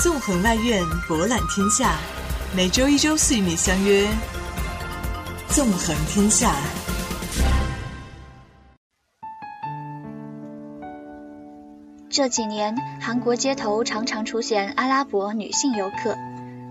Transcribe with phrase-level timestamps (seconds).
[0.00, 1.98] 纵横外院，博览天下。
[2.54, 4.06] 每周一、周四与你相约
[5.48, 6.52] 《纵横天下》。
[12.08, 16.16] 这几年，韩国街头常常出现阿拉伯女性游客。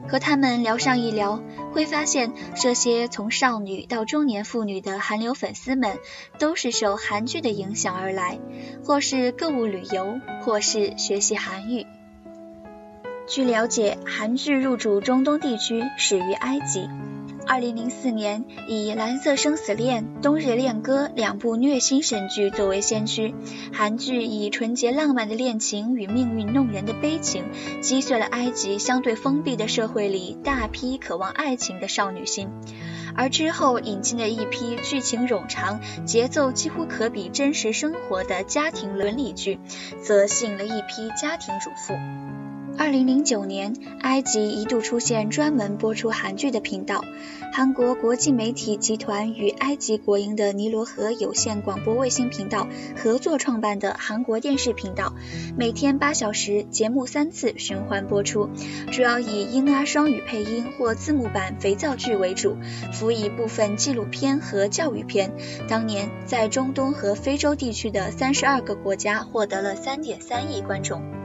[0.07, 5.97] 和他们聊上一聊，会发现这些从少女到中年妇女的韩流粉丝们，
[6.39, 8.39] 都是受韩剧的影响而来，
[8.85, 11.85] 或是购物旅游，或是学习韩语。
[13.27, 16.89] 据了解，韩剧入主中东地区始于埃及。
[17.45, 23.35] 二零零四年，以《蓝色生死恋》《冬日恋歌》两部虐心神剧作为先驱，
[23.73, 27.43] 韩剧以纯洁浪漫的恋情与命运弄人的悲情，
[27.81, 32.47] 击碎了埃及相对封闭的社会里大批渴望爱情的少女心。
[33.13, 39.59] 而之后引进的一批剧情冗长、节奏几乎可比真实生活的家庭伦理剧，
[40.01, 41.93] 则吸引了一批家庭主妇。
[42.77, 47.03] 二零零九年，埃及一度出现专门播出韩剧的频道。
[47.51, 55.13] 韩国国际媒体集团与埃及国营的尼罗河有线广播卫星频道合作创办的韩国电视频道，
[55.57, 58.49] 每天八小时，节目三次循环播出，
[58.91, 62.57] 主要以英阿双语配音或字幕版肥皂剧为主，
[62.93, 65.31] 辅以部分纪录片和教育片。
[65.67, 71.16] 当年在中东和非洲地区的三十二个国家获得了三点三亿观众。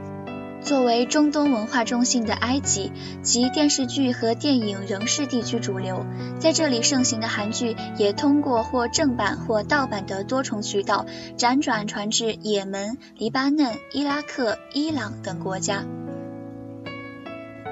[0.64, 6.06] 作为中东文化中心的埃及，其电视剧和电影仍是地区主流。
[6.38, 15.84] 在这里盛行的韩剧，也通过或正版或盗版的多重渠道，辗转传至也门、黎巴嫩、伊拉克、伊朗等国家。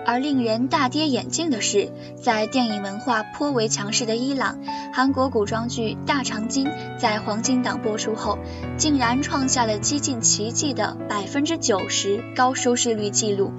[0.06, 4.58] 而令人大跌眼镜的是，在电影文化颇为强势的伊朗，
[4.92, 6.66] 韩国古装剧《大长今》
[6.98, 8.38] 在黄金档播出后，
[8.76, 13.52] 竟然创下了几近奇迹的百分之九十高收视率记录。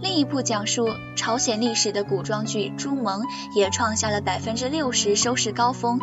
[0.00, 3.20] 另一部讲述朝鲜历史的古装剧《朱蒙》
[3.54, 6.00] 也创下了百分之六十收视高峰。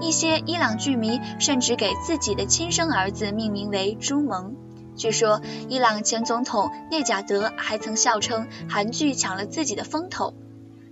[0.00, 4.56] 一些伊朗剧迷甚至给自己的亲生儿子命名为朱蒙。
[5.02, 10.32] 据说，伊朗前总统内贾德还曾笑称韩剧抢了自己的风头。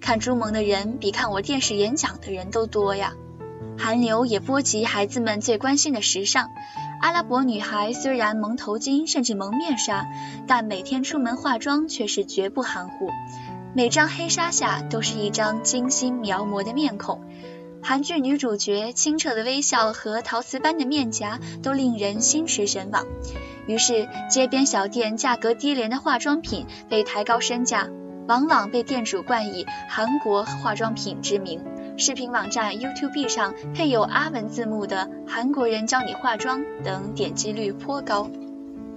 [0.01, 3.13] 看《朱蒙》的人比看我电视演讲的人都多呀。
[3.79, 6.49] 韩流也波及孩子们最关心的时尚。
[7.01, 10.09] 阿拉伯女孩虽然蒙头巾甚至蒙面纱，
[10.49, 13.11] 但每天出门化妆却是绝不含糊。
[13.75, 17.21] 每张黑纱下都是一张精心描摹的面孔。
[17.83, 23.07] 韩剧女主角清澈的微笑和陶瓷般的面颊都令人心驰神往。
[23.67, 27.89] 于是，街边小店价格低廉的化妆品被抬高身价，
[28.27, 31.65] 往往被店主冠以“韩国化妆品”之名。
[31.97, 38.31] 视频网站 YouTube 上配有阿文字幕的“韩国人教你化妆”等点击率颇高。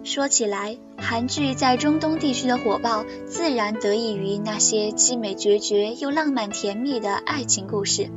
[0.03, 8.09] 说起来，韩剧在中东地区的火爆，自然得益于那些凄美决绝又浪漫甜蜜的爱情故事。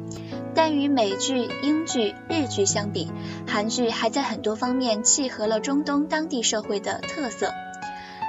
[0.57, 3.13] 但与美剧、英剧、日剧相比，
[3.47, 7.53] 韩剧还在很多方面契合了中东当地社会的特色。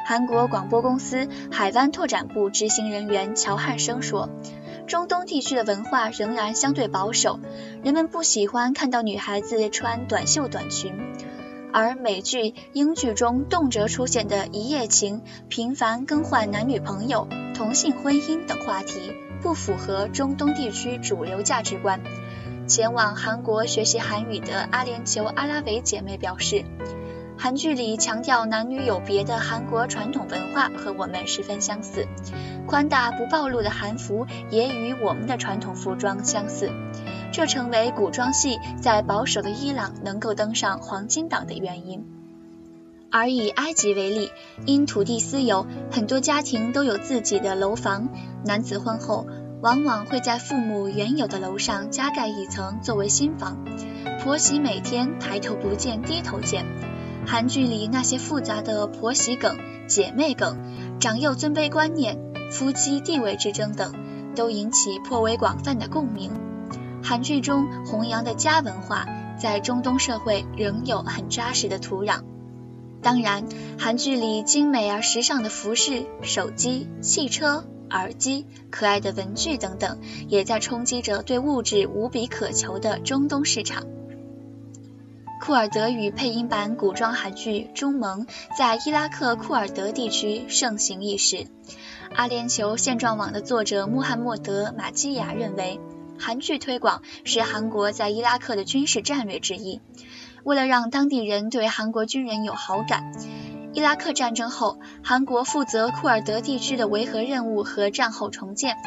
[0.06, 4.30] 韩国广播公司海湾拓展部执行人员乔汉生说
[4.88, 7.40] ：“中东地区的文化仍然相对保守，
[7.84, 10.94] 人们不喜欢看到女孩子穿短袖短裙，
[11.74, 19.14] 而美剧、英剧中动辄出现的一夜情、频繁更换男女朋友、同性婚姻等话题。”
[19.48, 22.02] 不符合中东地区主流价值观。
[22.68, 26.66] 前往韩国学习韩语的阿联酋阿拉维姐妹表示，
[27.38, 32.06] 韩剧里强调男女有别的韩国传统文化和我们十分相似，
[32.68, 36.70] 宽大不暴露的韩服也与我们的传统服装相似，
[37.32, 42.17] 这成为古装戏在保守的伊朗能够登上黄金档的原因。
[43.12, 44.32] 而以埃及为例，
[44.66, 48.10] 因土地私有，很多家庭都有自己的楼房。
[48.46, 49.26] 男子婚后，
[49.62, 53.58] 往往会在父母原有的楼上加盖一层作为新房。
[54.22, 56.66] 婆媳每天抬头不见低头见。
[57.26, 59.58] 韩剧里那些复杂的婆媳梗、
[59.88, 60.58] 姐妹梗、
[61.00, 62.18] 长幼尊卑观念、
[62.52, 63.94] 夫妻地位之争等，
[64.36, 66.32] 都引起颇为广泛的共鸣。
[67.04, 69.06] 韩剧中弘扬的家文化，
[69.40, 72.22] 在中东社会仍有很扎实的土壤。
[73.08, 73.46] 当然，
[73.80, 83.86] 韩剧里精美而时尚的服饰、手机、汽车、耳机、可爱的文具等等，也在冲击着对物质无比渴求的中东市场。
[85.40, 88.26] 库尔德语配音版古装韩剧《中蒙》
[88.58, 91.48] 在伊拉克库尔德地区盛行一时。
[92.14, 95.80] 阿联酋现状网的作者穆罕默德·马基亚认为，
[96.20, 99.80] 韩剧推广是韩国在伊拉克的军事战略之一。
[100.48, 103.12] 为了让当地人对韩国军人有好感，
[103.74, 108.78] 伊拉克战争后，韩国负责库尔德地区的维和任务和战后重建，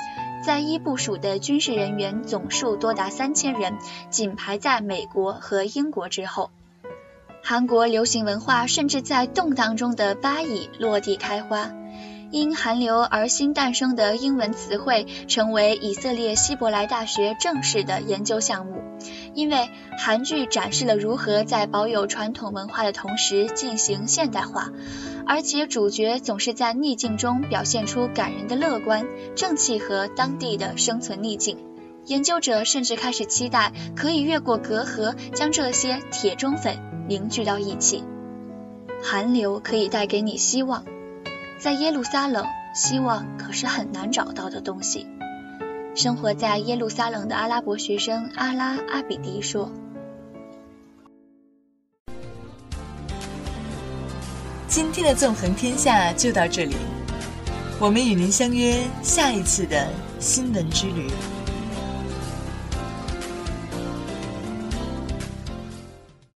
[0.43, 3.77] 在伊部署的军事人员总数多达三千人，
[4.09, 6.51] 仅排在美国和英国之后。
[7.45, 11.71] 韩国流行文化甚至在动荡中的巴以落地开花。
[12.31, 18.83] 因韩流而新诞生的英文词汇，成为以色列希伯来大学正式的研究项目。
[19.35, 19.69] 因为
[19.99, 24.71] 韩剧展示了如何在保有传统文化的同时进行现代化，
[25.27, 31.59] 而且主角总是在逆境中表现出感人的乐观、正气和当地的生存逆境。
[32.07, 36.79] 研究者甚至开始期待可以越过隔阂，将这些铁中粉
[37.09, 38.05] 凝聚到一起。
[39.03, 40.85] 韩流可以带给你希望。
[41.61, 45.07] 在耶路撒冷，希望可是很难找到的东西。
[45.95, 49.71] 生活在耶路撒冷的阿拉伯学生阿拉阿比迪说
[54.69, 56.77] ：“今天的纵横天下就到这里，
[57.79, 59.87] 我们与您相约下一次的
[60.19, 61.11] 新闻之旅。”